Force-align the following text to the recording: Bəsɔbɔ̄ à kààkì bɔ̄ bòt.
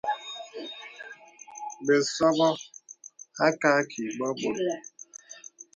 Bəsɔbɔ̄ 1.85 2.53
à 3.45 3.47
kààkì 3.61 4.03
bɔ̄ 4.17 4.29
bòt. 4.39 4.57